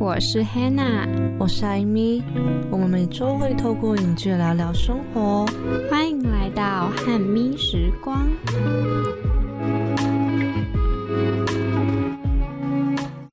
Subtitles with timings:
[0.00, 1.06] 我是 Hannah，
[1.38, 2.22] 我是艾米，
[2.70, 5.44] 我们每周会透过影剧聊聊生活。
[5.90, 8.26] 欢迎来到汉咪时光。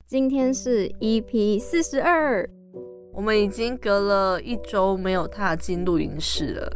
[0.06, 2.46] 今天是 EP 四十二，
[3.14, 6.70] 我们已经隔了一周没有踏进录音室了。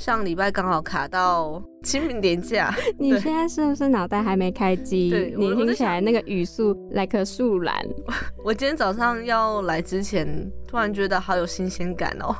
[0.00, 5.10] 上礼拜刚好卡到清明年假， 你现在是不是脑袋还没开机？
[5.10, 7.86] 对你听起来那个语速 like 树懒。
[8.42, 12.34] 我今天早上要来之前，突然觉得好有新鲜感哦，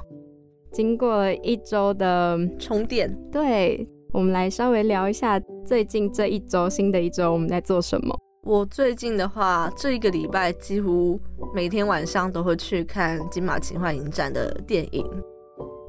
[0.72, 3.14] 经过了一周的，充电。
[3.30, 8.18] 对，我们来稍微聊一下最近这一周，新的一周我们在做什么。
[8.42, 11.20] 我最近的话，这一个礼拜几乎
[11.54, 15.04] 每天晚上都会去看金马奇幻影展的电影。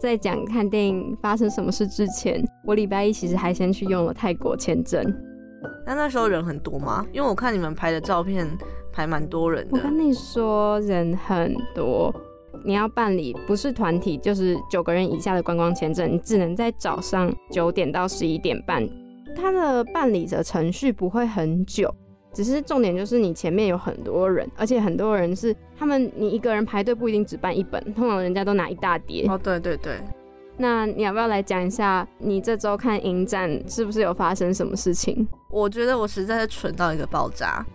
[0.01, 5.03] 在讲看电影发生什么事之前，我礼拜一其实还先去用了泰国签证。
[5.85, 7.05] 那那时候人很多吗？
[7.13, 8.47] 因为我看你们拍的照片，
[8.91, 9.77] 排蛮多人的。
[9.77, 12.11] 我跟你说，人很多。
[12.65, 18.87] 你要办理不是团体，就是九个人以下的观光签证，你只能在早上九点到十一点半。
[19.35, 21.93] 它的办理的程序不会很久，
[22.33, 29.27] 只是重点就是你前面有很多人，而且很多人是他们，你一个人排队不一定只办一本，通常人家都拿一大叠。
[29.27, 29.99] 哦，对对对，
[30.57, 35.27] 那你要不要来讲一下，你这周看影展是不是有发生什么事情？
[35.49, 37.65] 我觉得我实在是蠢到一个爆炸。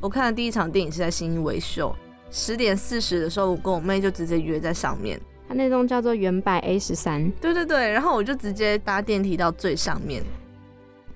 [0.00, 1.94] 我看的第一场电影是在新一维秀，
[2.30, 5.20] 十点四十的时候，我跟我妹就直接约在上面。
[5.48, 10.22] 它那栋叫做原百 A 十三，对对对，然后我就直接搭电梯到最上面。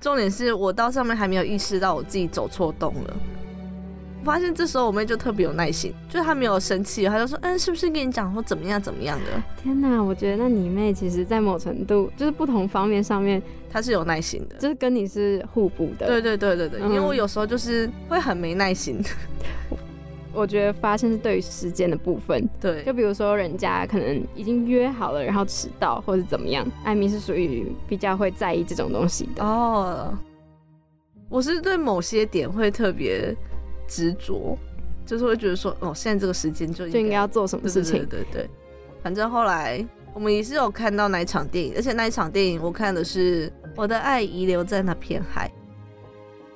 [0.00, 3.16] 重点是我到上面还没有意识到我自己走错洞了。
[4.20, 10.02] 我发现这时候我妹就特别有耐心，就是她没有生气，她就说：“嗯，是不是跟你讲说怎么样怎么样的天哪！
[10.02, 14.56] 我觉得那你妹其实，在某程度就是不同方面上面，？”她是有耐心的。
[14.56, 16.06] 就是跟你是互补的。
[16.06, 19.00] 对对对对对，因为我有时候就是会很没耐心。
[20.32, 29.44] 我觉得发生是对于时间的部分，对，就比如说人家可能已经约好了，然后迟到或者怎么样，艾米是属于比较会在意这种东西的。
[29.44, 30.16] 哦，
[31.28, 33.34] 我是对某些点会特别
[33.88, 34.56] 执着，
[35.04, 38.06] 就是会觉得说，哦，现在这个时间就就应该要做什么事情。
[38.06, 38.50] 对对对对，
[39.02, 39.84] 反正后来
[40.14, 45.50] 我们也是有看到那一场电影，而且那一场电影我看的是《我的爱遗留在那片海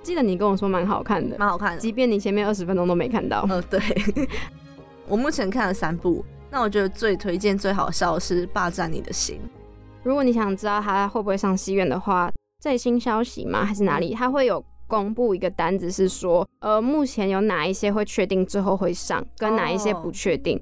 [0.02, 1.78] 记得你跟我说蛮好看》，的，蛮好看的。
[1.78, 3.46] 即便你前面二十分钟都没看到。
[3.48, 3.80] 呃，对，
[5.06, 9.36] 我目前看了三部，那我觉得最推荐、最好笑的是《霸占你的心》。
[10.02, 12.30] 如果你想知道他会不会上戏院的话，
[12.60, 13.64] 最新消息吗？
[13.64, 14.12] 还是哪里？
[14.14, 20.60] 他会有公布一个单子，是说，呃，目前有哪一些会确定之后会上，跟哪一些不确定。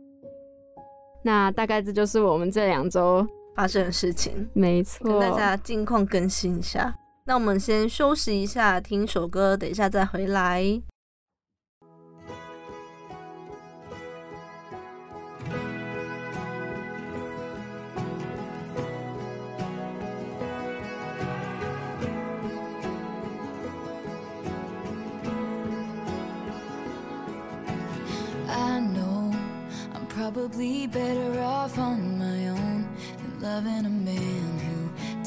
[1.22, 6.94] 那大概这就是我们这两周，发生的事情，没错，跟大家近况更新一下。
[7.30, 10.82] 那我们先休息一下，听首歌，等一下再回来。
[28.80, 29.32] no
[30.08, 32.88] probably better off on my own
[33.22, 34.69] than loving a man who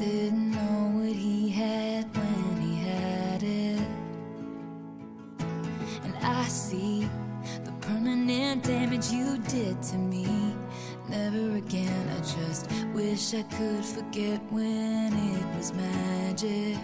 [0.03, 3.87] didn't know what he had when he had it.
[6.03, 7.07] And I see
[7.63, 10.53] the permanent damage you did to me.
[11.07, 16.77] Never again, I just wish I could forget when it was magic.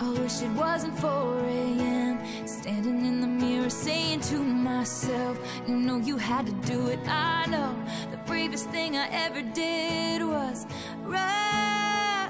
[0.00, 2.46] I wish it wasn't 4 a.m.
[2.46, 7.00] Standing in the mirror saying to myself, You know you had to do it.
[7.08, 7.74] I know
[8.10, 10.66] the bravest thing I ever did was
[11.04, 11.61] run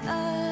[0.08, 0.51] us.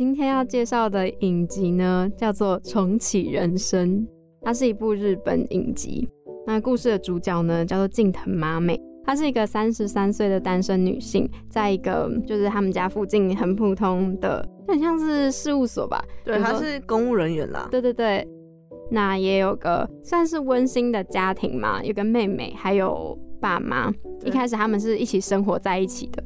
[0.00, 3.98] 今天要介绍的影集呢，叫做《重启人生》，
[4.40, 6.08] 它是一部日本影集。
[6.46, 16.02] 那故事的主角呢，叫做近藤麻美，她是一个三十三岁的单身女性，在一个就是他们家附近很普通的，很像是事务所吧。
[16.24, 17.68] 对，比如说他是公务人员啦。
[17.70, 18.26] 对对对，
[18.90, 23.92] 那也有个算是温馨的家庭嘛，有个妹妹，还有爸妈。
[24.24, 26.24] 一开始他们是一起生活在一起的。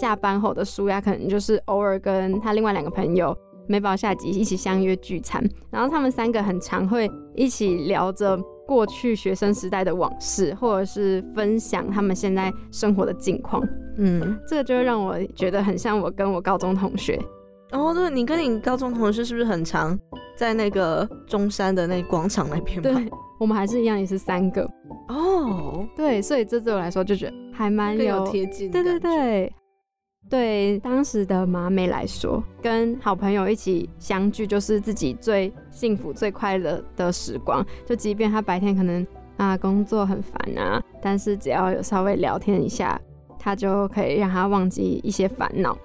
[0.00, 13.62] 下班后的舒压可能就是偶尔跟他另外两个朋友美宝下集一起相约聚餐，然后他们三个很常会一起聊着过去学生时代的往事，或者是分享他们现在生活的近况。
[13.98, 17.20] 嗯，这个就会让我觉得很像我跟我高中同学。
[17.72, 19.96] 哦，对，你跟你高中同事是不是很常
[20.36, 22.92] 在那个中山的那广场那边对？
[23.38, 24.68] 我们还是一样，也是三个。
[25.08, 28.70] 哦，对，所以这对我来说就觉得还蛮有有贴近。
[28.70, 29.52] 对对，对，
[30.30, 37.66] 对当时的马美来说，跟好朋友一起相聚，就是自己最幸福、最快乐的时光。
[37.84, 39.04] 就即便他白天可能
[39.36, 42.98] 啊工作很烦啊，但是只要有稍微聊天一下，
[43.40, 45.76] 他就可以让他忘记一些烦恼。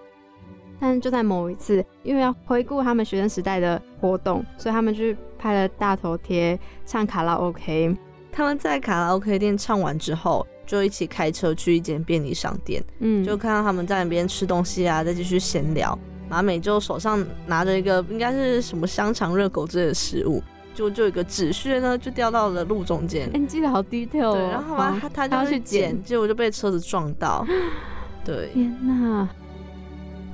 [0.80, 7.98] 但就在某一次，因为要回顾他们学生时代的活动，所以他们去拍了大头贴，唱卡拉 OK。
[8.32, 15.98] 他们在卡拉 OK 店唱完之后，就一起开车去一间便利商店，嗯，就看到他们在那边吃东西啊，再继续闲聊。
[16.28, 20.42] 马美就手上拿着一个应该是什么香肠、热狗之类的食物，
[20.74, 23.30] 就就有一个纸屑呢，就掉到了路中间。
[23.34, 24.34] 哎、你记得好 detail 哦。
[24.34, 27.46] 对，然后嘛，他他他要去就去捡，捡结果就被车子撞到。
[28.26, 29.30] 对，天哪！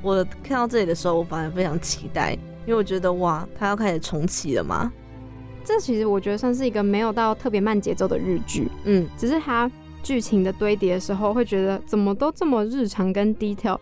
[0.01, 2.31] 我看到这里的时候，我反而非常期待，
[2.65, 4.91] 因为我觉得哇，他要开始重启了嘛。
[5.63, 9.69] 这其实我觉得算是一个没有到特别慢节奏的日剧，嗯，只是它
[10.03, 13.77] 剧情的堆叠的时候，会觉得怎么都这么日常跟 detail。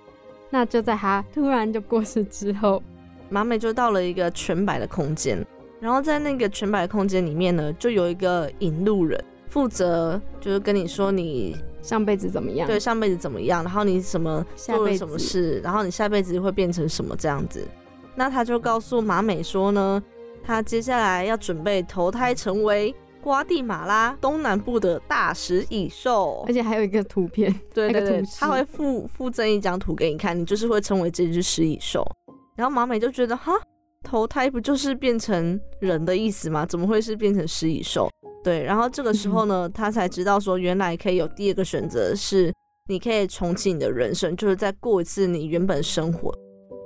[0.50, 2.82] 那就在他突然就过世之后，
[3.30, 5.46] 马美就到了一个全白的空间，
[5.80, 12.68] 然后在那个全白的空间里面呢，就有一个引路人，负责就是跟你说你上辈子怎么样？
[12.68, 17.64] 对，上辈子怎么样，然后你什么做了下辈子什么事，然后你下辈子会变成什么这样子。
[18.16, 20.04] 那他就告诉马美说呢，
[20.44, 26.54] 他接下来要准备投胎成为瓜地马拉东南部的大食蚁兽而。
[26.54, 32.06] 且还有一个图片，对对对他会附附赠一张图给你看，你就是会成为这只食蚁兽。
[32.56, 33.54] 然后马美就觉得哈，
[34.04, 36.66] 投胎不就是变成人的意思吗？
[36.66, 38.10] 怎么会是变成食蚁兽？
[38.44, 42.54] 对，然后这个时候 呢，他才知道说，原来可以有第二个选择，是
[42.88, 46.34] 你可以重启你的人生，就是再过一次你原本生活。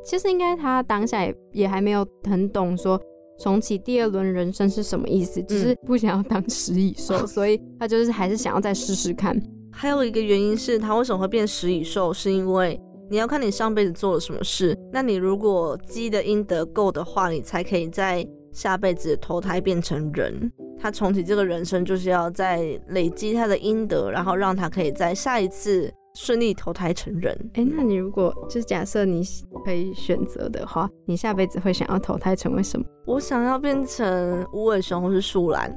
[0.03, 3.01] 其实应该他当下也也还没有很懂说
[3.39, 9.39] 重启第二轮人生是什么意思，只是不想要当食蚁兽， 所以他就是还是想要再试试看。
[9.71, 14.77] 还有一个原因是，他为什么会变食蚁兽，是因为你要看你上辈子做了什么事。
[14.91, 20.51] 那你如果积的阴德够的话，你才可以在下辈子投胎变成人。
[20.79, 27.36] 他重启这个人生，就是要在累积他的阴德，然后让他可以在下一次顺利投胎成人。
[27.54, 29.24] 哎、那你如果就是假设你
[29.65, 32.86] 可以选择的话，你下辈子会想要投胎成为什么？
[33.06, 35.75] 我想要变成无尾熊或是树懒，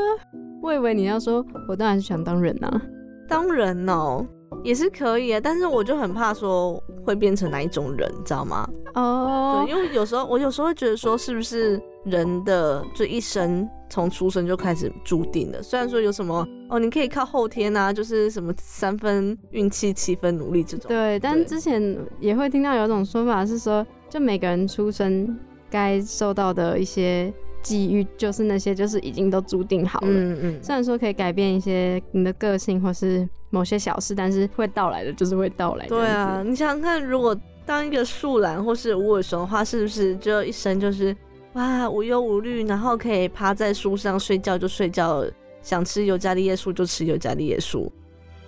[0.62, 2.82] 我以为你要说，我当然是想当人啊。
[3.28, 4.26] 当人哦。
[4.62, 8.68] 也是可以啊，但是我就很怕说会变成哪一种人，你知道吗？
[8.94, 15.62] 哦对，因为有时候我有时候会觉得说，是不是人的这一生从出生就开始注定了？
[15.62, 20.88] 虽然说有什么哦，你可以靠后天啊，就是什么三分运气七分努力这种。
[20.88, 25.38] 对，但之前也会听到有一种说法是说，就每个人出生
[25.70, 30.08] 该受到的一些际遇，就是那些就是已经都注定好了。
[30.08, 35.86] 嗯嗯，虽然说可以改变一些你的个性或是某些小事，但是会到来的就是会到来。
[35.86, 37.36] 对啊，，你想想看，如果
[37.66, 41.14] 当一个树懒或是无尾熊的话，是不是就一生就是
[41.52, 45.24] 哇无忧无虑，然后可以趴在树上睡觉就睡觉，
[45.62, 47.92] 想吃尤加利叶树就吃尤加利叶树。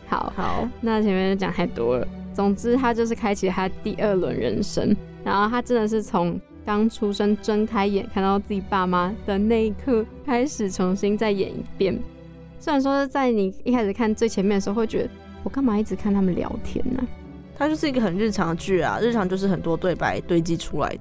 [0.06, 2.06] 好，好，那前面就讲太多了。
[2.34, 11.98] 总之，他就是开启他第二轮人生，然后他真的是从刚出生睁开眼看到自己爸妈的那一刻开始，重新再演一遍。
[12.58, 15.10] 虽然说在你一开始看最前面的时候，会觉得
[15.42, 17.02] 我干嘛一直看他们聊天呢、
[17.56, 20.98] 它就是一个很日常的剧啊，日常就是很多对白堆积出来的。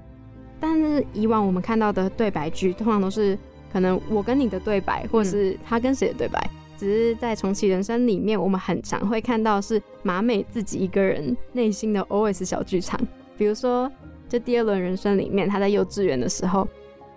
[0.59, 3.37] 但是以往我们看到的对白剧，通常都是
[3.71, 6.49] 可能我跟你的对白，或者是他跟谁的对白。
[6.77, 12.99] 只是在重启人生里面，我们很常会看到是马美自己一个人内心的 OS 小剧场。
[13.37, 13.91] 比如说，
[14.31, 16.65] 这第二轮人生里面，他在幼稚园的时候，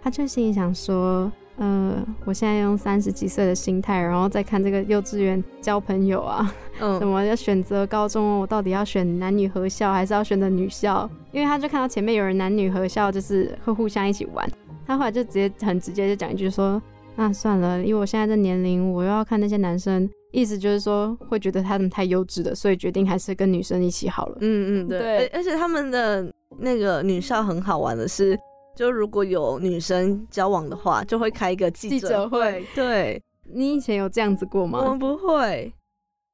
[0.02, 11.09] 他就心里想说：“呃，我现在用三十几岁的心态，然后再看这个幼稚园交朋友啊，什嗯， 么要选择高中哦，我到底要选男女合校还是要选择女校？
[11.30, 14.44] 因为他就看到前面有人男女合校，就是会互相一起玩，
[14.85, 16.83] 他后来就直接很直接就讲一句说，
[17.14, 24.38] 那算了，因为我现在这年龄，我又要看那些男生，意思就是说会觉得他们太幼稚了，所以决定还是跟女生一起好了。
[24.40, 28.38] 嗯嗯，对，对而而且他们的那个女校很好玩的是，
[28.76, 32.64] 就如果有女生交往的话，就会开一个记记者会。
[32.75, 34.80] 对，你以前有这样子过吗？
[34.82, 35.73] 我们不会。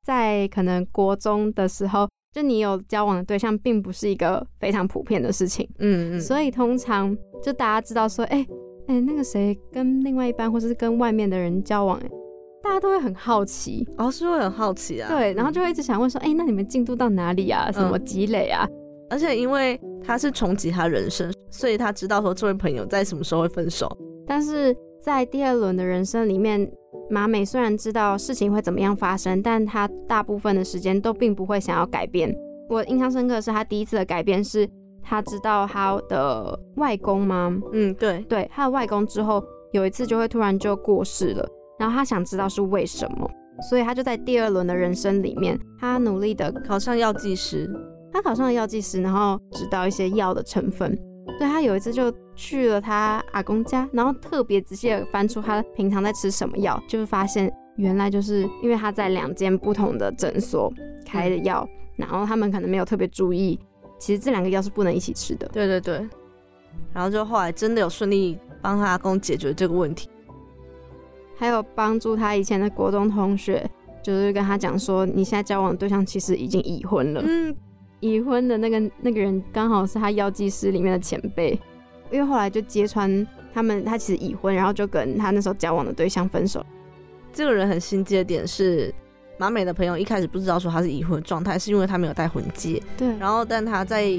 [0.02, 8.44] 在可能国中的时候，就你有交往的对象，并不是一个非常普遍的事情，嗯嗯，所以通常就大家知道说，哎、
[8.86, 12.08] 哎、那个谁跟另外一半或者是跟外面的人交往、哎，
[12.62, 15.08] 大家都会很好奇，哦是会很好奇啊。
[15.14, 17.70] 对，然后就会一直想问说，哎、那你们进度到哪里啊？
[17.70, 18.66] 什么嗯积累啊？
[19.10, 23.90] 而且因为他是重启他人生，所以他知道说这位朋友在什么时候会分手。
[24.26, 26.70] 但是在第二轮的人生里面，
[27.10, 32.32] 马美虽然知道事情会怎么样发生，但她大部分的时间都并不会想要改变。
[32.68, 34.68] 我印象深刻的是，她第一次的改变是，
[35.02, 37.52] 她知道她的外公吗？
[37.72, 41.44] 嗯，对，对，她的外公之后有一次就会突然就过世了，
[41.80, 43.28] 然后她想知道是为什么，
[43.68, 47.68] 所以她就在第二轮的人生里面，她努力的考上药剂师。
[48.12, 50.96] 他考上了药剂师，然后知道一些药的成分。
[51.38, 60.72] 对他有一次就去了他阿公家，然后特别仔细的翻出他平常在吃什么药，就是发现原来就是因为他在两间不同的诊所
[61.06, 63.58] 开的药，然后他们可能没有特别注意，
[63.98, 65.48] 其实这两个药是不能一起吃的。
[65.52, 66.06] 对对对。
[66.92, 70.08] 然后就后来真的有顺利帮他阿公解决这个问题。
[71.36, 73.68] 还有帮助他以前的国中同学，
[74.02, 77.22] 就是跟他讲说，你现在交往的对象其实已经已婚了。
[77.24, 77.54] 嗯，
[78.00, 81.52] 已婚的那个那个人刚好是他药剂师里面的前辈，
[82.10, 86.64] 因为后来就揭穿他们，他其实已婚，然后就跟他那时候交往的对象分手。
[87.32, 88.92] 这个人很心机的点是，
[89.38, 92.82] 马美的朋友一开始不知道说他是已婚状态，是因为他没有戴婚戒。
[92.96, 94.10] 对，然后，但他在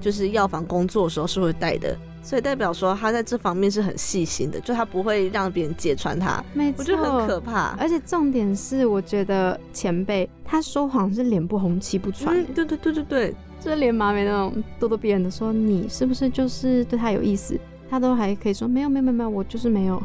[0.00, 6.44] 就是药房工作的时候是会戴的，所以代表说他在这方面是很细心的，就他不会让别人揭穿他。
[6.76, 7.74] 我觉得很可怕。
[7.78, 17.58] 而且重点是，我觉得前辈他说谎是脸不红气不喘，嗯，对对对对对，就是连马美那种咄咄逼人的说你是不是就是对他有意思，
[17.88, 20.00] 他都还可以说没有没有没有没有，我就是没有。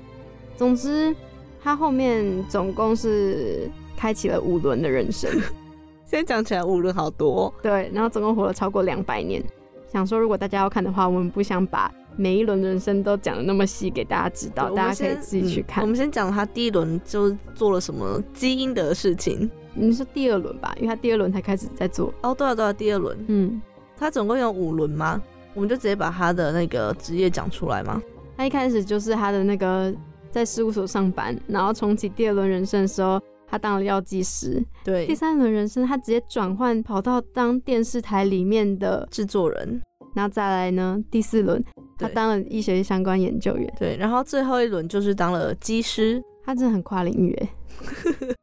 [0.56, 1.14] 总之，
[1.62, 5.30] 他后面总共是开启了五轮的人生。
[6.06, 9.44] 现在讲起来五轮好多哦、对，然后总共活了超过两百年。
[9.92, 15.82] 想说，如果大家要看的话，我们不想把每一轮人生都讲的那么细给大家知道，大家可以自己去看。
[15.82, 19.50] 我们先讲他第一轮就做了什么基因的事情。
[19.74, 20.74] 你是第二轮吧？
[20.76, 22.12] 因为他第二轮才开始在做。
[22.22, 23.62] 哦，对啊对啊，第二轮嗯，
[23.96, 25.22] 他总共有五轮吗？
[25.54, 28.02] 我们就直接把他的那个职业讲出来吗？
[28.36, 29.94] 他一开始就是他的那个
[30.30, 34.62] 在事务所上班，然后重启第二轮人生的时候，他当了药剂师。
[34.84, 39.80] 对第，三轮人生，他直接转换跑到当电视台里面的，制作人。
[40.14, 41.62] 然后再来呢，第四轮
[41.96, 43.74] 他当了医学相关研究员。
[43.78, 46.20] 对，然后最后一轮就是当了机师。
[46.44, 47.48] 他真的很跨领域哎。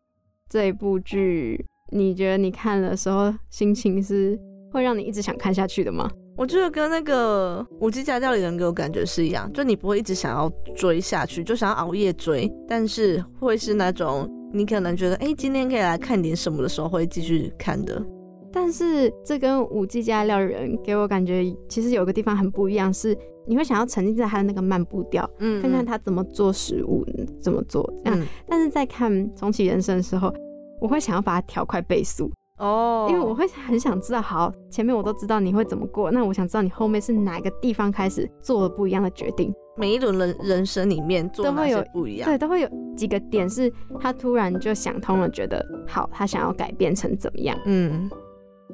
[0.50, 4.40] 这一部剧，你觉得你看的时候心情是
[4.72, 6.10] 会让你一直想看下去的吗？
[6.38, 18.06] 我觉得跟那个《五 G 家教》里人给我感觉是一样，就你不会一直想要追下去，就想要熬夜追，但是会是那种你可能觉得，哎、今天可以来看点什么的时候，会继续看的。
[18.52, 27.06] 但是这跟五 G 家料理人给我感觉，其实有个地方很不一样，是你会想要沉浸在他的那个慢步调，嗯看看他怎么做食物，
[27.42, 28.20] 怎么做这样。
[28.20, 30.34] 嗯但是在看《重启人生》的时候，
[30.82, 39.54] 我会想要把它调快倍速，哦，因为我会很想知道，好，前面我都知道你会怎么过，那我想知道你后面是哪个地方开始做了不一样的决定。
[39.78, 42.30] 每一轮人人生里面做哪都会有些不一样。
[42.30, 43.70] 对，都会有几个点是
[44.00, 47.58] 他突然就想通了，觉得好，他想要改变成怎么样。
[47.66, 48.10] 嗯，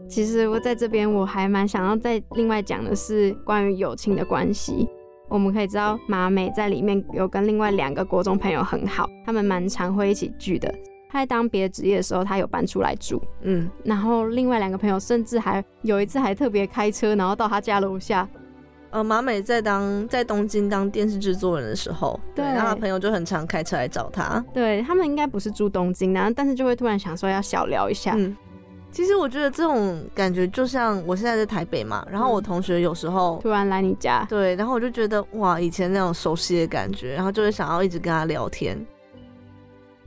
[0.08, 4.88] 其实我在这边我还蛮想要再另外讲的是关于友情的关系。
[5.28, 10.72] 我们可以知道马美在里面有跟另外两个国中朋友很好，他们蛮常会一起聚的。
[11.12, 18.28] 他在当别的职业的时候，他有搬出来住，嗯，然后另外两个朋友甚至还有一次还特别开车，然后到他家楼下，
[18.92, 24.44] 呃，马美在当在东京当电视制作人的时候，对然后他朋友就很常开车来找他。
[24.54, 28.36] 对他们应该不是住东京，然后但是就会突然想说要小聊一下，嗯，
[28.92, 33.38] 其实我觉得这种感觉就像我现在在台北嘛，然后我嗯同学有时候。
[33.42, 38.78] 突然来你家，对，然后我就觉得哇，以前那种熟悉的感觉，然后就会想要一直跟他聊天。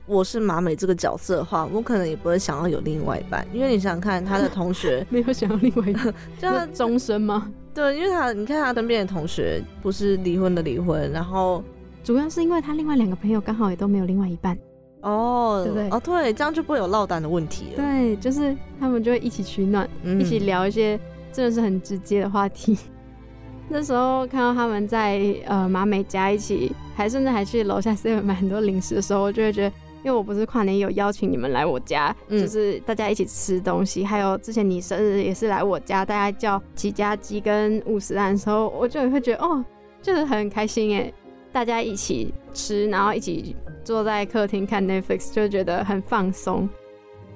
[0.07, 7.51] 我是马美这个角色的话，我可能也不会想要有另外一半，因为你想想看，他的同学， 没有想要另外一个， 就他终身吗？
[7.73, 11.63] 对，因为他你看他身边的同学不是离婚的离婚，然后
[12.03, 14.55] 主要是因为他另外两个朋友刚好也都没有另外一半，
[15.01, 17.77] 哦，对不对哦，对，这样就不会有落单的问题了。
[17.77, 20.99] 对，就是他们就会一起取暖，嗯一起聊一些
[21.33, 22.77] 真的是很直接的话题。
[23.67, 39.65] 那时候看到他们在呃马美家一起，还甚至还去楼下 seven 买很多零食的时候，我就会觉得，因为我不是跨年有邀请你们来我家，嗯就是大家一起吃东西，还有之前你生日也是来我家，大家叫起家鸡跟五十蛋的时候，我就会觉得哦，
[40.03, 41.11] 就是很开心哎，
[41.51, 46.69] 大家一起吃，然后一起坐在客厅看 Netflix，就觉得很放松。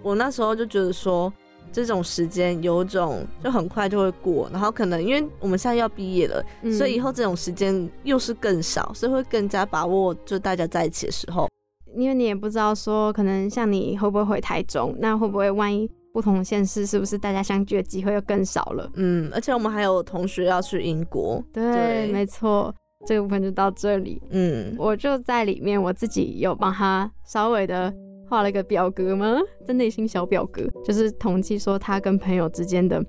[0.04, 1.34] 我那时候就觉得说，
[1.72, 11.49] 这种时间有种就很快就会过，然后可能因为我们现在要毕业了，嗯所以以后这种时间又是更少，所以会更加把握就大家在一起的时候。
[11.96, 18.90] 因为你也不知道说，可能像你会不会回台中，那会不会万一不同县市，是不是大家相聚的机会又更少了？
[18.96, 22.74] 嗯，而且我们还有同学要去英国，对，对没错，
[23.06, 24.22] 这个部分就到这里。
[24.32, 27.94] 嗯，我就在里面，我自己有帮他稍微的
[28.28, 29.38] 画了一个表格吗？
[29.66, 33.04] 在内心小表格，就是统计说他跟朋友之间的，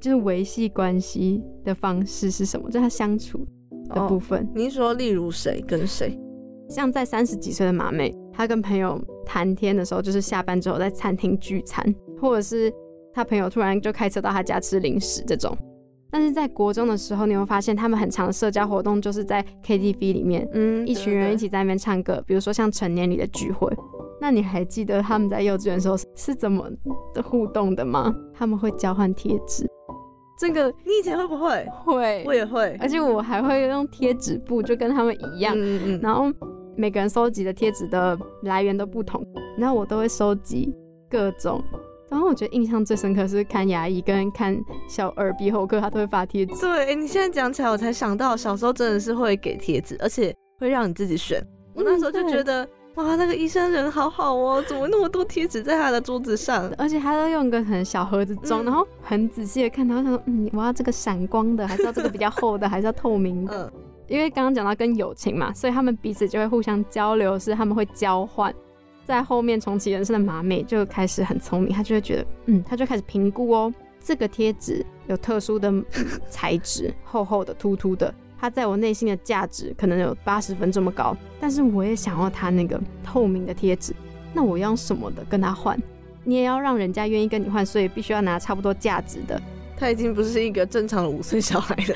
[0.00, 3.46] 就是维系关系的方式是什么，就他相处
[3.88, 4.48] 的部哦，分。
[4.54, 6.18] 您说例如谁跟谁？
[6.68, 11.84] 像在三十几岁的马妹，她跟朋友谈天的时候，就是下班之后在餐厅聚餐，
[12.20, 12.72] 或者是
[13.12, 15.56] 他朋友突然就开车到他家吃零食这种。
[16.10, 23.70] 但是在国中的时候，你会发现他们很常的社交活动就是在 KTV 里面，嗯一群人一起在那边唱歌，比如说像成年礼的聚会。
[24.20, 26.70] 那你还记得他们在幼稚园的时候是怎么
[27.12, 28.14] 的互动的吗？
[28.34, 29.66] 他们会交换贴纸，
[30.38, 31.66] 这个你以前会不会？
[31.84, 32.76] 会我，也会。
[32.78, 35.54] 而且我还会用贴纸布，就跟他们一样。
[35.56, 36.30] 嗯嗯然后
[36.76, 39.24] 每个人收集的贴纸的来源都不同，
[39.58, 40.74] 然后我都会收集
[41.10, 41.62] 各种。
[42.08, 44.54] 然后我觉得印象最深刻是看牙医跟看
[44.86, 46.60] 小耳鼻喉科，他都会发贴纸。
[46.60, 51.42] 对，诶你现在讲起来，我才想到小时候真的是会给贴纸，而且会让你自己选。
[51.74, 56.70] 我那时候就觉得，哇，那个医生人好好哦，怎么那么多贴纸在他的桌子上？
[56.76, 63.72] 而且他都用一个很小盒子装，嗯然后很仔细的看，然后想说，嗯，我要这个闪光的，还是要这个比较厚的，还是要透明的？
[63.74, 68.54] 嗯，因为刚刚讲到跟友情嘛，所以他们彼此就会互相交流，是他们会交换。
[69.04, 75.72] 在后面重启人生的马美就开始很聪明，他就会觉得，嗯，他就开始评估哦，这个贴纸有特殊的
[76.28, 83.92] 材质，厚厚的、凸凸的，它在我内心的价值可能有八十分这么高，但是我也想要它那个透明的贴纸，
[84.32, 85.76] 那我要用什么的跟他换？
[86.24, 89.40] 你也要让人家愿意跟你换，所以必须要拿差不多价值的。
[89.76, 91.94] 他已经不是一个正常的五岁小孩了。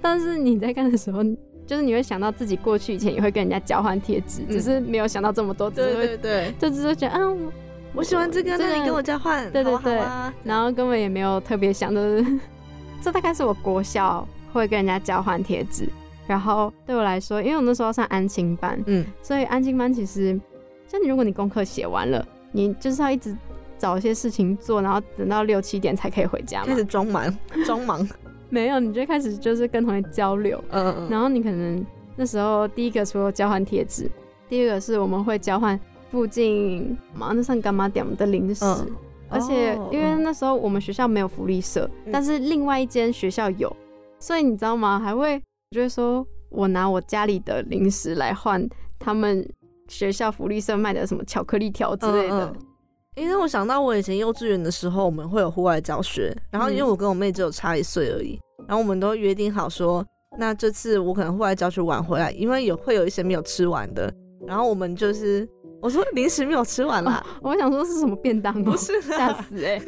[0.00, 1.22] 但是你在看的时候，
[1.66, 4.50] 就是你会想到自己过去以前也会跟人家交换贴纸，嗯。
[4.50, 7.52] 只是没有想到这么多，对对对，就只是觉得，嗯，我
[7.94, 9.98] 我喜欢这个，那你跟我交换，对对对。
[9.98, 10.34] 好啊。
[10.42, 12.24] 然后根本也没有特别想的，
[13.00, 15.88] 这大概是我国校会跟人家交换贴纸。
[16.26, 20.38] 然后对我来说，因为我那时候上安亲班，嗯，所以安亲班其实，
[20.86, 23.36] 像你如果你功课写完了，你就是要一直
[23.76, 26.66] 找一些事情做，然后等到六七点才可以回家嘛。
[26.66, 26.76] 开。
[26.76, 28.08] 始装忙，装忙，
[28.52, 31.86] 没有，你就开始就是跟同学交流，嗯嗯，然后你可能
[32.16, 34.10] 那时候第一个除了交换贴纸，
[34.48, 35.78] 第二个是我们会交换
[36.10, 38.86] 附近嘛那算干嘛点的零食，嗯
[39.28, 43.74] 而且哦因为那时候我们学校没有福利社，嗯但是另外一间学校有，
[44.18, 44.98] 所以你知道吗？
[44.98, 49.48] 还会就会说我拿我家里的零食来换他们
[49.86, 52.46] 学校福利社卖的什么巧克力条之类的。
[52.46, 52.66] 嗯嗯
[53.16, 56.88] 因为我想到我以前幼稚园的时候，我们会有户外教学，然后因为嗯。
[56.88, 60.04] 我跟我妹只有差一岁而已，然后我们都约定好说，
[60.38, 64.12] 那这次我可能户外教学晚回来，因为有会有一些没有吃完的，
[64.46, 65.48] 然后我们就是
[65.82, 69.80] 我说零食没有吃完啦，我想说是什么便当哦、不是吓，死哎、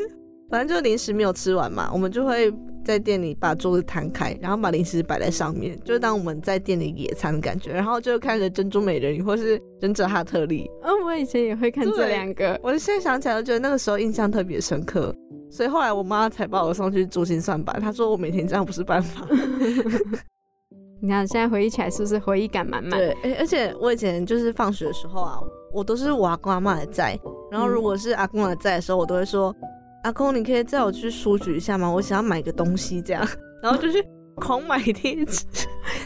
[0.51, 2.53] 反正就是零食没有吃完嘛，我们就会
[2.85, 12.59] 在店里把桌子摊开，然后把零食摆在上面，就当我们在店里野餐的感觉，然后就看着珍珠美人鱼或是忍者哈特利，嗯，我以前也会看这两个。
[12.63, 15.15] 我现在想起来，就觉得那个时候印象特别深刻，
[15.51, 17.81] 所以后来我妈才把我送去珠心算盘。
[17.81, 19.27] 她说我每天这样不是办法。
[21.01, 22.97] 你看现在回忆起来是不是回忆感满满？
[22.97, 25.41] 对，哎、而且我以前就是放学的时候啊，
[25.73, 27.19] 我都是我阿公阿妈还在，
[27.51, 29.53] 然后如果是阿公还在的时候，我都会说，
[30.03, 31.91] 阿公你可以载我去书局一下吗？
[31.91, 33.27] 我想要买个东西这样，
[33.63, 34.05] 然后就去
[34.37, 35.45] 狂买贴纸。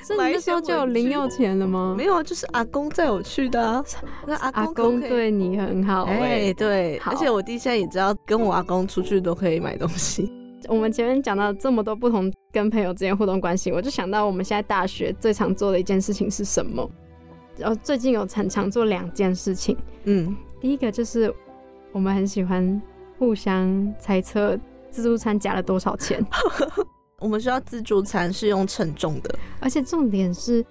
[0.03, 1.95] 所以你那时候就有零用钱了吗？
[1.97, 3.85] 没有啊，就是阿公载我去的啊。
[4.27, 10.31] 那阿阿公对你很好哎、哎、对，而且我弟现在也知道，跟我阿公出去都可以买东西。
[10.69, 16.89] 我们前面讲到这么多不同跟朋友之间互动关系，我就想到我们现在大学最常做的一件事情是什么？
[17.57, 21.33] 然后最近有很常做两件事情，嗯，第一个就是
[21.93, 22.81] 我们很喜欢
[23.19, 24.59] 互相猜测
[24.91, 26.25] 自助餐加了多少钱，
[27.21, 30.65] 我们学校自助餐是用称重的，而且重点是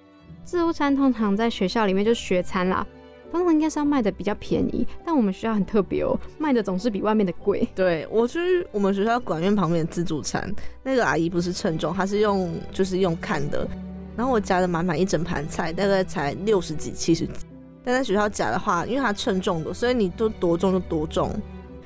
[0.44, 2.86] 自助餐通常在学校里面就是学餐啦，
[3.32, 7.66] 通常应该是要卖的比较便宜，但我们学校很特别哦，卖的总是比外面的贵。
[7.74, 10.48] 对我去我们学校管院旁边的自助餐，
[10.82, 13.66] 那个阿姨不是称重，她是用就是用看的，
[14.16, 17.44] 然后我夹的满满一整盘菜，大概才六十几、七十几。
[17.84, 21.30] 但在学校夹的话，因为它称重的，所以你都多重就多重，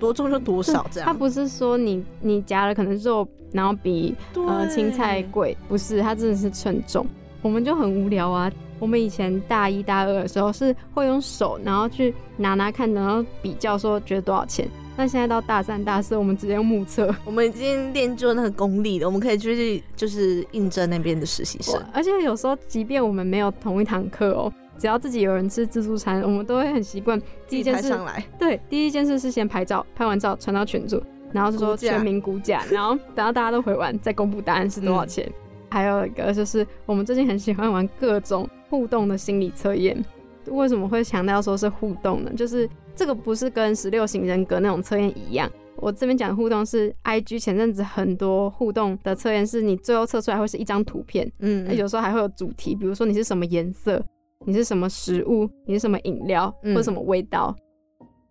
[0.01, 1.07] 多重就多少这样。
[1.07, 7.07] 他不是说你你夹了可能肉，然后比呃青菜贵，不是，他真的是称重。
[7.43, 8.51] 我们就很无聊啊。
[8.79, 14.67] 我们以前大一大二的时候是会用手，然后去拿拿看，然后比较说觉得多少钱。
[14.97, 17.15] 那现在到大三大四，我们直接用目测。
[17.25, 21.79] 我们已经练就那个功力了，我们可以去就是应征那边的实习生。
[21.93, 27.21] 而且有时候，即便我们没有同一堂课哦，只要自己有人吃自助餐，我们都会很习惯。
[27.47, 35.31] 第一件事，上来，对，第一件事是先拍照，拍完照传到群组，然后就说全民估价，然后等到大家都回完，再公布答案是多少钱。
[35.71, 40.03] 还有一个就是，我们最近很喜欢玩各种互动的心理测验。
[40.47, 42.33] 为什么会强调说是互动呢？
[42.35, 42.67] 就是
[42.97, 45.49] 这个不是跟十六型人格那种测验一样。
[45.77, 54.03] 我这边讲的互动是，IG 前阵子很多互动的测验，是你最后测出来会是一张图片，嗯，有时候还会有主题，比如说你是什么颜色，
[54.47, 57.55] 你是什么食物，你是什么饮料，嗯或什么味道。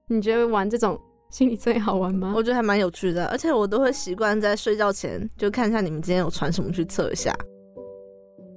[0.08, 2.34] 你觉得玩这种心理测验好玩吗？
[2.36, 7.32] 我觉得还蛮有趣的，而且我都会习惯在睡觉前就看一下你们今天有传什么去测一下。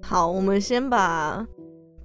[0.03, 1.47] 好，我们先把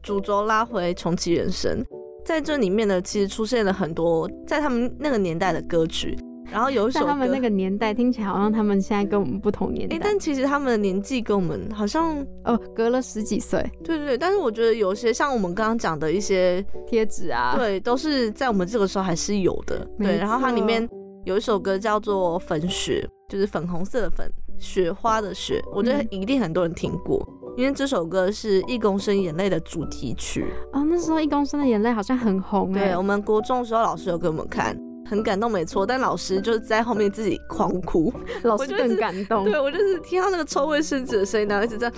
[0.04, 1.82] 主轴拉回重启人生，
[2.26, 6.14] 在这里面呢，其实出现了很多在他们那个年代的歌曲，
[6.52, 20.88] 然后有一首歌，他们那个年代听起来好像他们现在跟我们不同年哎、代，但其实他们的年纪跟我们好像，哦，隔了十几岁，对对对，但是我觉得有些像我们刚刚讲的一些，贴纸啊，，对，都是在我们这个时候还是有的，对，然后它里面
[21.26, 27.22] 有一首歌叫做《粉雪》，就是粉红色的粉，雪花的雪，我觉得嗯一定很多人听过，
[27.58, 30.46] 因为这首歌是《一公升眼泪》的主题曲。
[30.72, 34.78] 哦，那时候一公升的眼泪好像很红哎、对我们国中的时候，老师有给我们看，
[35.10, 35.86] 很感动，没错。
[35.86, 39.46] 但老师就是在后面自己狂哭， 老师更我就是感动。
[39.46, 41.92] 对我就是听到那个抽卫生纸的声音，然后一直在，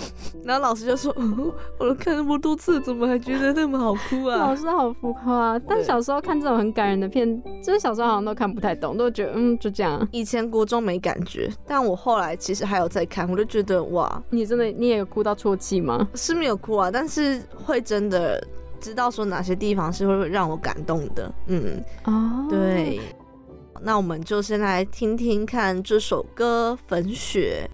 [0.43, 5.59] 然后老师就说：“哦、我都看那么多次，怎么还觉得那么好哭啊老啊师好浮夸啊！
[5.67, 16.07] 但小时候看这种很感人的片，就是小时候好像都看不太懂，都觉得嗯就这样。？”以前国中没感觉，但我后来其实还有在看，我就觉得哇，你真的你也有哭到啜泣吗？
[16.15, 18.41] 是没有哭啊，但是会真的
[18.79, 21.31] 知道说哪些地方是会让我感动的。
[21.47, 22.99] 嗯，哦，对。
[23.81, 27.69] 那我们就先来听听看这首歌《粉雪》。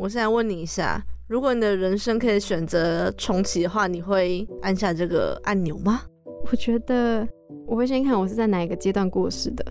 [0.00, 6.00] 我现在问你一下，如果你的人生可以选择重启的话，你会按下这个按钮吗？
[6.50, 7.28] 我觉得
[7.66, 9.62] 我会先看我是在哪一个阶段过世的。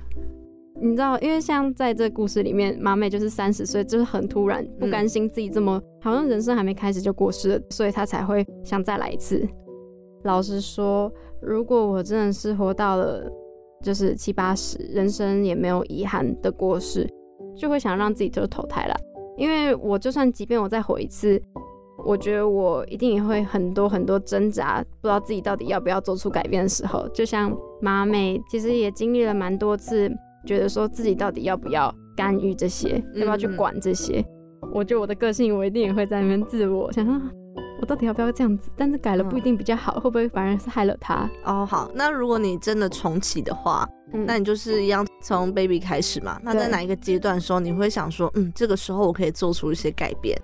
[0.79, 9.43] 你知道，因为像在这故事里面，马美就是三十岁，就是很突然，不甘心自己这么、好像人生还没开始就过世了，所以她才会想再来一次。
[10.25, 11.11] 老实说，
[11.41, 13.27] 如果我真的是活到了
[13.81, 17.09] 就是七八十，人生也没有遗憾的过世，
[17.57, 18.95] 就会想让自己就投胎了。
[19.39, 21.41] 因为我就算即便我再活一次，
[22.06, 27.08] 我觉得我一定也会很多很多挣扎，不知道自己到底要不要做出改变的时候。
[27.13, 30.12] 就像马美，其实也经历了蛮多次，
[30.45, 34.23] 觉得说自己到底要不要干预这些，要不要去管这些。
[34.73, 37.21] 我觉得我的个性，我一定也会在那边自我想说，啊
[37.82, 38.69] 我到底要不要这样子？
[38.75, 41.30] 但是改了不一定比较好，会不会反而是害了他？
[41.45, 46.39] 哦，好，那如果你真的重启的话，嗯那你就是一样从 baby 开始嘛？
[46.43, 50.36] 那在哪一个阶段的时候，你会想说，嗯，这个时候我可以做出一些改变？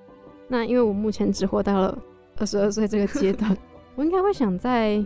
[0.48, 1.98] 那因为我目前只活到了
[2.38, 3.58] 二十二岁这个阶段，
[3.96, 5.04] 我应该会想在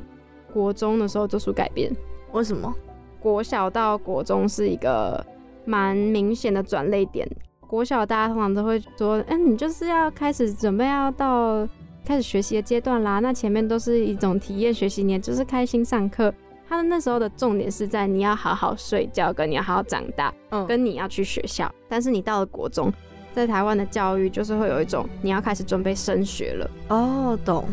[0.54, 1.89] 国中的时候做出改变。
[2.34, 2.74] 为什么？
[3.19, 5.26] 国小到国中是一个
[5.65, 7.28] 蛮明显的转类点。
[7.67, 11.67] 国小大家通常都会说，嗯，你就是要开始准备要到
[12.04, 13.19] 开始学习的阶段啦。
[13.19, 16.34] 那前面都是一种体验学习，你就是开心上课。
[16.69, 21.69] 他的那时候的重点是在你要好好睡觉，跟你要好好长大，嗯跟你要去学校。
[21.89, 22.93] 但是你到了国中，
[23.34, 26.69] 在台湾的教育就是会有一种你要开始准备升学了。
[26.89, 27.65] 哦，懂。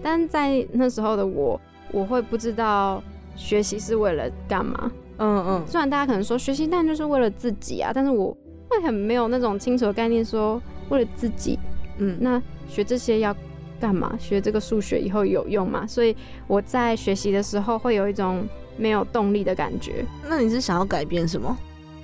[0.00, 3.02] 但在那时候的我，我会不知道
[3.34, 4.92] 学习是为了干嘛。
[5.18, 8.30] 嗯嗯，虽然大家可能说学习当然就是为了自己啊，但是我
[8.70, 11.58] 会很没有那种清楚的概念，说为了自己，
[11.96, 13.34] 嗯，那学这些要
[13.80, 14.16] 干嘛？
[14.18, 15.86] 学这个数学以后有用吗？
[15.86, 21.56] 所以我在学习的时候会有一种没有动力的感觉，那你是想要改变什么？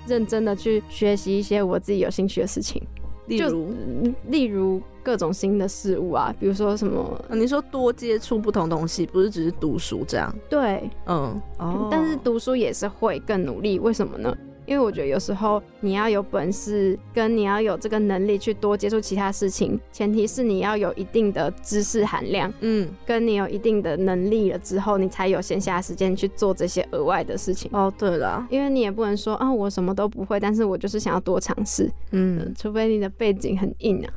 [0.07, 2.83] 认真的去学习一些我自己有兴趣的事情，
[3.29, 10.35] 就例如，嗯例如各种新的事物啊，比如说什么呃你说多接触不同东西，不是只是读书这样？
[10.49, 14.37] 对，嗯，哦，但是读书也是会更努力，为什么呢？
[14.66, 27.70] 因为我觉得有时候你要有本事，跟你要有这个能力去多接触其他事情，前提是你要有一定的知识含量，嗯，跟你有一定的能力了之后，你才有闲暇时间去做这些额外的事情。
[27.74, 34.12] 哦，对了，因为你也不能说啊，我什么都不会，但是我就是想要多尝试，嗯， 除非你的背景很硬啊。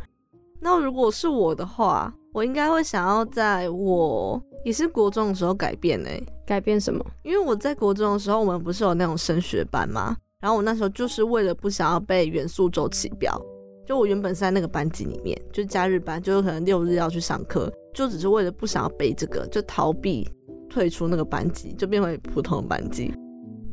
[0.59, 7.03] 那如果是我的话，我应该会想要在我也是国中的时候改变诶、改变什么？
[7.23, 10.17] 因为我在国中的时候，我们不是有那种升学班吗？
[10.39, 13.41] 然后我那时候就是为了不想要被元素周期表，
[13.87, 20.29] 就我原本是在那个班级里面，就假日班，就是可能六日要去上课，就只是为了不想要背这个，就逃避
[20.69, 23.11] 退出那个班级，就变回普通的班级。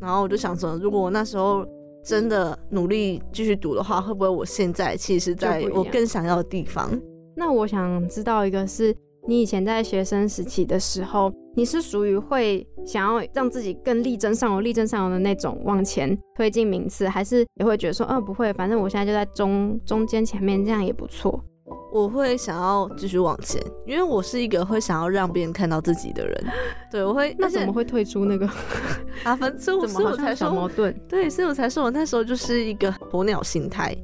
[0.01, 1.63] 然后我就想说，如果我那时候
[2.03, 6.91] 真的努力继续读的话，会不会我现在其实在我更想要的地方？
[7.35, 8.95] 那我想知道一个是，
[9.27, 21.43] 你以前在学生时期的时候，你是属于会想要让自己更力争上游、力争上游的那种往前推进名次，还是也会觉得说，嗯、不会，反正我现在就在中中间前面，这样也不错。
[21.91, 26.45] 我会想要继续往前，因为我是一个会想要让别人看到自己的人。
[26.91, 27.33] 对，我会。
[27.39, 28.45] 那怎么会退出那个？
[29.23, 29.35] 啊？
[29.35, 30.93] 反正所以我 怎所以我才说小矛，盾？
[31.07, 33.95] 对，所以我才说我那时候就是一个鸵鸟心态。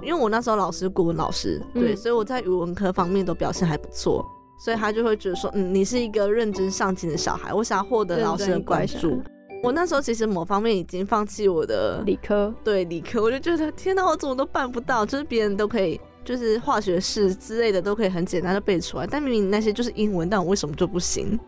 [0.00, 4.24] 因为我那时候老师国文老师，对，嗯所以我在语文科方面都表现还不错，
[4.58, 9.22] 所以他就会觉得说，嗯，你是一个认真上进的小孩，我想要获得老师的关注。
[9.62, 21.38] 我那时候其实某方面已经放弃我的理科对理科，我就觉得天哪，我怎么都办不到，就是别人都可以，就是化学式之类的都可以很简单的背出来，但明明那些就是英文，但我为什么就不行？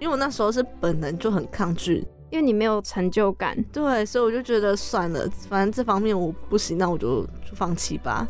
[0.00, 3.56] 因为我那时候是本能就很抗拒，因为你没有成就感。
[3.72, 8.26] 对，所以我就觉得算了，反正这方面我不行，那我就就放弃吧。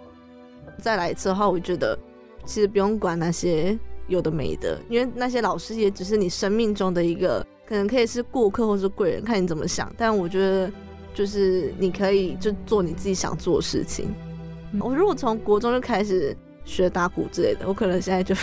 [0.79, 1.99] 再来一次的话，我觉得
[2.45, 3.79] 其实不用管那些
[4.13, 9.91] 有的没的，因为那些老师也只是你生命中的一个，可能可以是过客或是贵人，看你怎么想。
[9.97, 10.71] 但我觉得
[11.15, 14.07] 就是你可以就做你自己想做的事情。
[14.73, 18.35] 嗯我如果从国中就开始学打鼓之类的，我可能现在就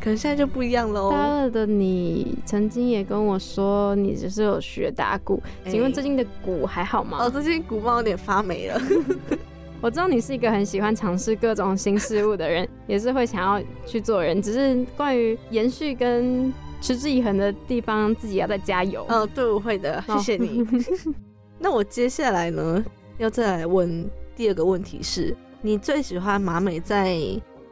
[0.00, 1.10] 可能现在就不一样喽。
[1.10, 7.18] 大二的你曾经也跟我说，你只是有学打鼓，请问哎最近的鼓还好吗？
[7.20, 8.80] 哦，最近鼓棒有点发霉了。
[9.80, 19.06] 我知道你是一个很喜欢尝试各种新事物的人，也是会想要去做人，只是关于延续跟持之以恒的地方，自己要再加油。
[19.08, 20.66] 嗯，对，我会的，谢谢你。
[21.60, 22.84] 那我接下来呢，
[23.18, 27.16] 要再来问第二个问题是：你最喜欢马美在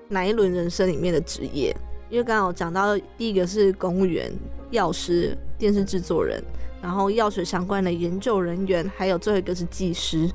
[0.09, 1.77] 哪一轮人生里面的职业？
[2.09, 4.33] 因为刚刚我讲到，第一个是公务员、
[4.71, 6.41] 药师、电视制作人，
[6.81, 10.31] 然后药学相关的研究人员，还有最后一个是技师，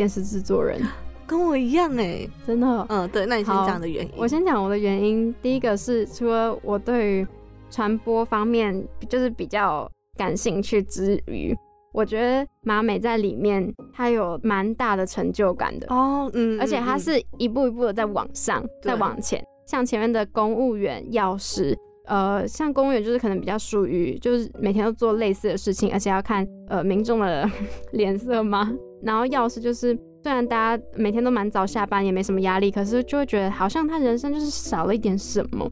[0.00, 0.80] 电视制作人，
[1.28, 2.26] 跟我一样哎。
[2.46, 2.86] 真的。
[2.88, 4.10] 嗯，对，那你先好讲的原因。
[4.16, 7.26] 我先讲我的原因，第一个是除了我对于
[7.70, 9.86] 传播方面就是比较
[10.16, 11.54] 感兴趣之余，
[11.92, 15.86] 我觉得马美在里面她有蛮大的成就感的。
[15.90, 19.44] 哦，嗯，而且它嗯嗯是一步一步的在往上，对再往前。
[19.66, 27.48] 像前面的公务员、药师，呃，像公务员就是可能比较属于就是每天都做类似的事情，而且要看呃民众的
[27.92, 28.72] 脸色吗？
[29.02, 35.70] 然后要是就是虽然大家每天都蛮早下班，也没什么压力，可是就会觉得好像他人生就是少了一点什么。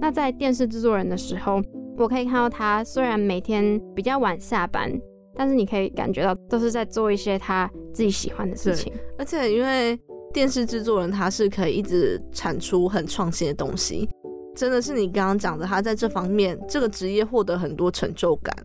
[0.00, 1.60] 那在电视制作人的时候，
[1.96, 4.92] 我可以看到他虽然每天比较晚下班，
[5.34, 8.92] 但是你可以感觉到都是在做一些他自己喜欢的事情。
[9.18, 9.98] 而且因为
[10.32, 14.06] 电视制作人他是可以一直产出很创新的东西，
[14.56, 18.56] 真的是你刚刚讲的，他在这方面这个职业获得很多成就感。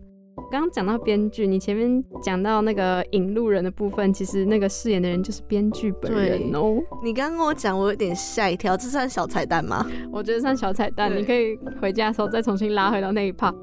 [0.50, 6.76] 刚刚讲到编剧，你前面讲到那个引路人的部分，其实那个饰演的人就是编剧本人哦。
[7.02, 9.86] 你刚刚跟我讲，我有点吓一跳，这算小彩蛋吗？
[10.10, 13.54] 我觉得算小彩蛋，你可以回家的时候再重新拉回到那一 part。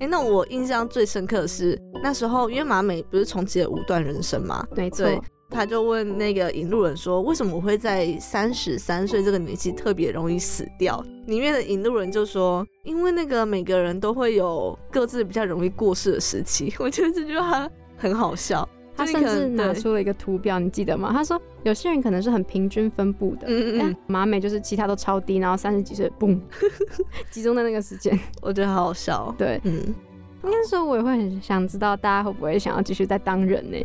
[0.00, 5.20] 哎、那我印象最深刻的是那时候，因为马美不是重启了五段人生吗，没错，对，
[5.50, 11.02] 他就问那个引路人说，为什么我会在三十三岁这个年纪特别容易死掉？
[11.26, 16.72] 里面的引路人就说，因为那个每个人都会有各自比较容易过世的时期。
[16.80, 18.68] 我觉得这句话很好笑。
[18.96, 21.12] 他甚至拿出了一个图表，你记得吗？
[21.12, 26.36] 他说有些人可能是很平均分布的，嗯嗯嗯，马美就是其他都超低，然后三十几岁，嘣，
[27.30, 28.18] 集中在那个时间。
[28.42, 29.32] 我觉得好好笑。
[29.38, 29.94] 对，嗯，
[30.42, 33.78] 应该说我也会很想知道大家会不会想要继续再当人呢？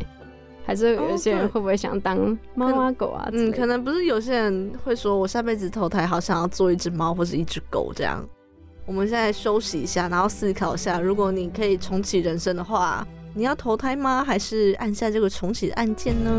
[0.66, 8.24] 还是有些人会不会想当猫啊狗啊嗯，可能不是有些人会说，我下辈子投胎好想要做一只猫或是一只狗这样。
[8.86, 14.24] 我们现在休息一下，然后思考一下，如果你可以重启人生的话，你要投胎吗？
[14.24, 16.30] 还是按下这个重启的按键呢？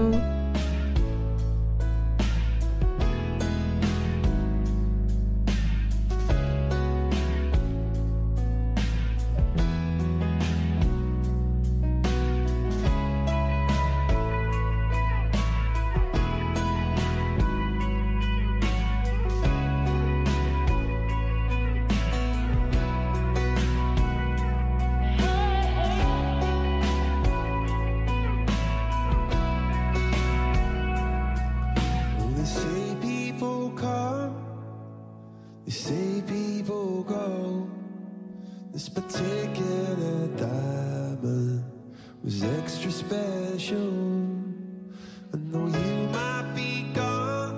[35.66, 37.68] They say people go.
[38.72, 41.64] This particular diamond
[42.24, 43.90] was extra special.
[45.34, 47.58] I know you might be gone,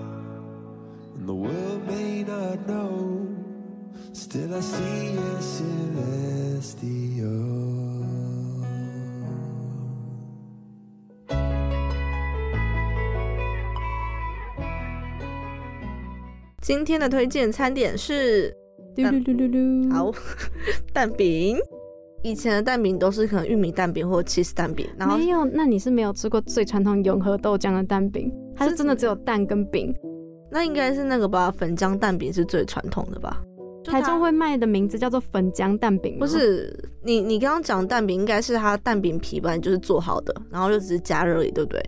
[1.15, 3.27] and the world may not know.
[4.13, 5.41] Still, I see you
[16.67, 18.53] 今天的推荐餐点是
[19.89, 20.11] 好
[20.91, 21.57] 蛋饼。
[22.23, 29.95] 以前的蛋饼都是可能玉米蛋饼或 cheese 蛋饼，然后没有，那你是没有吃过最传统永和豆浆的蛋饼，它是是真的只有蛋跟饼。
[30.51, 33.41] 那应该是那个吧，粉浆蛋饼是最传统的吧？
[33.85, 41.81] 台中会卖的名字叫做粉浆蛋饼，不是你你刚刚讲蛋饼，应该是它蛋饼皮本来就是做好的，然后就只是加热而已，对不对？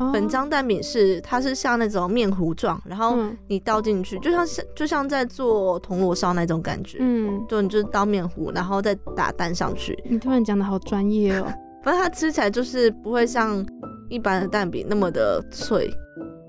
[0.00, 6.98] 哦粉浆蛋饼是它是像那种面糊状，然后嗯你倒进去，就像是就像在做铜锣烧那种感觉。
[7.00, 11.46] 嗯，就你就是倒面糊，然后再打蛋上去，你突然讲的好专业哦。
[11.84, 13.64] 反正它吃起来就是不会像
[14.08, 15.90] 一般的蛋饼那么的脆。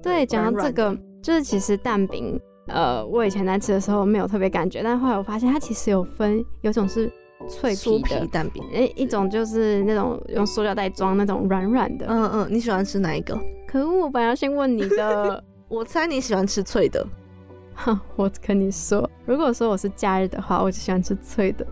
[0.02, 2.38] 对，讲到这个，就是其实蛋饼，
[2.68, 7.12] 呃，我以前在吃的时候没有特别感觉，但后来我发现它其实有分，有种是
[7.47, 8.63] 脆酥皮的皮，蛋饼。
[8.71, 12.05] 诶，一种就是那种用塑料袋装那种软软的。
[12.09, 13.37] 嗯嗯，你喜欢吃哪一个？
[13.67, 17.05] 可恶，我本来要先问你的， 我猜你喜欢吃脆的。
[17.73, 21.65] 哼，我跟你说，如果说我是假日的话，我就喜欢吃脆的。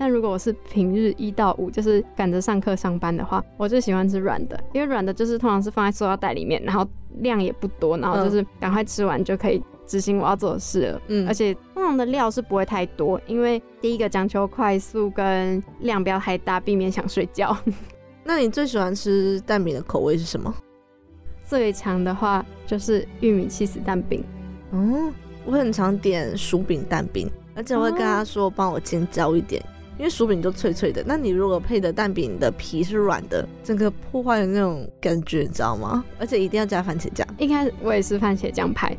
[0.00, 11.02] 但如果我是平日一到五，就是赶着上课上班的话，我就喜欢吃软的，因为软的就是通常是放在塑料袋里面，然后量也不多，然后就是赶快吃完就可以执行我要做的事了。
[11.08, 17.56] 嗯而且通常的料是不会太多，因为第一个讲求快速跟量不要太大，避免想睡觉。
[18.22, 20.54] 那你最喜欢吃蛋饼的口味是什么？
[21.42, 24.22] 最强的话就是玉米起司蛋饼，
[24.72, 25.10] 嗯，
[25.46, 29.64] 我很常点薯饼蛋饼，而且我会跟他说帮我煎焦一点，
[29.96, 31.02] 因为薯饼就脆脆的。
[31.06, 36.04] 那你如果配的蛋饼的皮是软的，整个破坏了那种感觉，你知道吗？
[36.18, 37.26] 而且一定要加番茄酱。
[37.38, 38.94] 一开始我也是番茄酱派，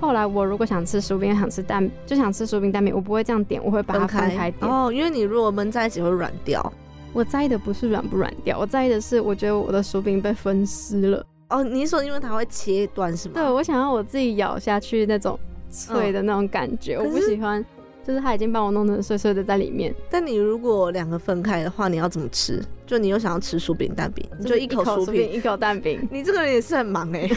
[0.00, 4.70] 后来我如果想吃薯饼，想吃蛋，就想吃薯饼蛋饼，我不会这样点，我会把它分开点。
[4.70, 6.72] 哦，因为你如果焖在一起会软掉。
[7.14, 11.26] 我在意的不是软不软掉，我在意的是我觉得我的薯饼被分尸了。
[11.48, 13.34] 哦，你是说因为它会切断是吗？
[13.36, 15.38] 对，我想要我自己咬下去那种
[15.70, 17.64] 脆的那种感觉，我不喜欢。
[18.06, 22.62] 就是它已经帮我弄成碎碎的在里面，但你如果两个分开的话，你要怎么吃？
[22.86, 25.28] 就你又想要吃薯饼蛋饼，你就一口薯饼。
[25.32, 26.00] 一口蛋饼。
[26.10, 27.28] 你这个人也是很忙哎、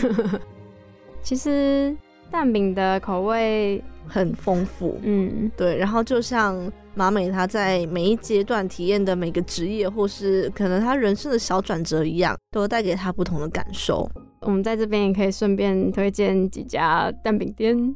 [1.21, 1.93] 其实
[2.31, 4.97] 蛋饼的口味，很丰富。
[5.03, 14.09] 嗯，对，然后就像马美她在每一阶段体验的每个职业，或是可能她人生的小转折一样，都带给她不同的感受。
[14.39, 17.95] 我们在这边也可以顺便推荐几家蛋饼店。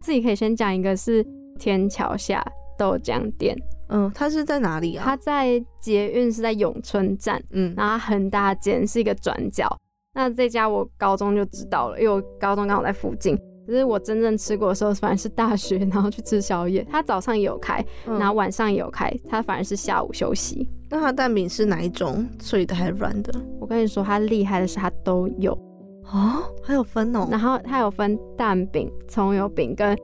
[0.00, 1.24] 自己可以先讲一个是
[1.58, 2.44] 天桥下
[2.78, 3.56] 豆浆店，
[3.88, 5.02] 嗯，它是在哪里啊？
[5.04, 9.66] 它在捷运是在永春站，嗯，然后它很大间，是一个转角。
[10.14, 13.36] 那这家我高中就知道了，因为我高中刚好在附近。
[13.66, 16.86] 可是我真正吃过的时候，反而是大学，然后去吃宵夜。
[16.90, 20.68] 它早上也有开，嗯然后晚上也有开，它反而是下午休息。
[20.90, 22.28] 那它蛋饼是哪一种？
[22.38, 23.32] 脆的还是软的？
[23.58, 25.52] 我跟你说，它厉害的是它都有，
[26.12, 27.26] 哦，还有分哦。
[27.30, 29.96] 然后它有分蛋饼、葱油饼跟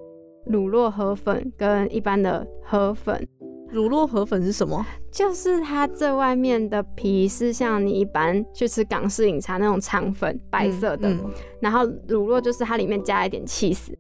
[0.47, 3.29] 乳酪河粉跟一般的河粉，
[3.73, 4.85] 乳酪河粉是什么？
[5.11, 11.18] 就是它最外面的皮是像你一般去吃港式饮茶那种肠粉，白色的，嗯
[11.61, 13.93] 然后乳酪就是它里面加一点 cheese。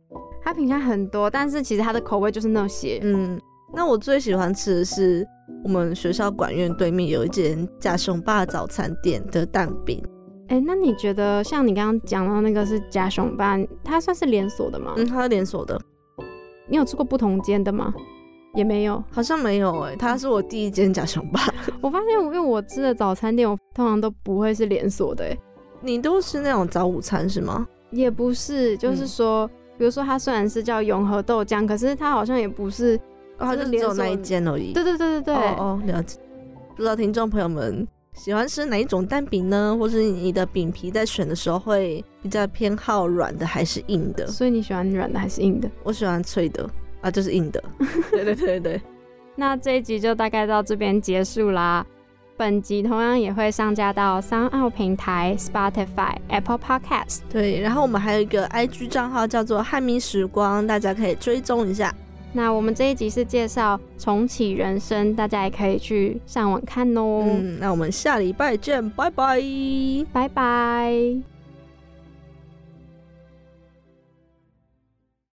[0.42, 2.98] 它品相很多，但是其实它的口味就是那些。
[3.02, 3.38] 嗯，
[3.74, 5.26] 那我最喜欢吃的是
[5.62, 10.02] 我们学校管院对面有一间假熊爸早餐店的蛋饼。
[10.48, 14.94] 哎、那你觉得像你刚刚讲到那个是加熊班，它算是连锁的吗？
[14.96, 15.80] 嗯，它是连锁的，
[16.68, 17.94] 你有吃过不同间的吗？
[18.54, 19.02] 也没有。
[19.10, 21.40] 好像没有哎、它是我第一间假熊吧。
[21.80, 25.38] 我发现，因为我吃的早餐店，我通常都不会是连锁的、欸，
[25.80, 27.66] 你都是那种早午餐是吗？
[27.90, 32.96] 也不是，就是说，比如说它虽然是叫永和豆浆，可是它好像也不是。
[33.38, 34.72] 哦，它就只有那一间而已。
[34.74, 35.34] 对对对对对。
[35.34, 36.18] 哦哦，了解。
[36.76, 39.74] 不知道听众朋友们喜欢吃哪一种蛋饼呢？
[39.78, 44.26] 或是你的饼皮在选的时候会比较偏好软的还是硬的？
[44.26, 45.70] 所以你喜欢软的还是硬的？
[45.82, 46.68] 我喜欢脆的
[47.00, 47.62] 啊，就是硬的。
[48.10, 48.80] 对对对对，
[49.36, 51.84] 那这一集就大概到这边结束啦。
[52.36, 57.18] 本集同样也会上架到三奥平台、Spotify、Apple Podcast。
[57.30, 57.60] 对。
[57.60, 61.94] 然后我们还有一个 IG 账号叫做汉密时光，大家可以追踪一下。
[62.32, 67.24] 那我们这一集是介绍重启人生，大家也可以去上网看哦。
[67.26, 69.38] 嗯，那我们下礼拜见，拜拜。
[70.12, 71.29] 拜拜。